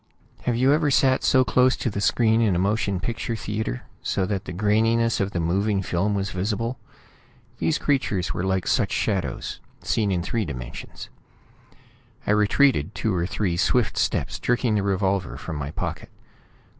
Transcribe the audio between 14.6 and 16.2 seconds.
the revolver from my pocket.